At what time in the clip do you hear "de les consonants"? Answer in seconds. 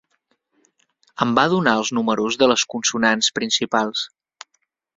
2.43-3.31